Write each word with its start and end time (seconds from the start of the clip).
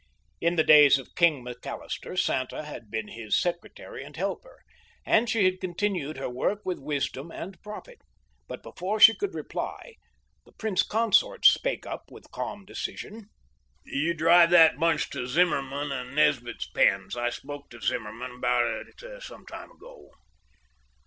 In 0.41 0.55
the 0.55 0.63
days 0.63 0.97
of 0.97 1.13
"King" 1.13 1.45
McAllister, 1.45 2.17
Santa 2.17 2.63
had 2.63 2.89
been 2.89 3.09
his 3.09 3.39
secretary 3.39 4.03
and 4.03 4.17
helper; 4.17 4.63
and 5.05 5.29
she 5.29 5.45
had 5.45 5.61
continued 5.61 6.17
her 6.17 6.27
work 6.27 6.61
with 6.65 6.79
wisdom 6.79 7.29
and 7.29 7.61
profit. 7.61 8.01
But 8.47 8.63
before 8.63 8.99
she 8.99 9.15
could 9.15 9.35
reply, 9.35 9.97
the 10.43 10.53
prince 10.53 10.81
consort 10.81 11.45
spake 11.45 11.85
up 11.85 12.09
with 12.09 12.31
calm 12.31 12.65
decision: 12.65 13.27
"You 13.83 14.15
drive 14.15 14.49
that 14.49 14.79
bunch 14.79 15.07
to 15.11 15.27
Zimmerman 15.27 15.91
and 15.91 16.15
Nesbit's 16.15 16.67
pens. 16.71 17.15
I 17.15 17.29
spoke 17.29 17.69
to 17.69 17.79
Zimmerman 17.79 18.31
about 18.37 18.87
it 18.87 19.21
some 19.21 19.45
time 19.45 19.69
ago." 19.69 20.09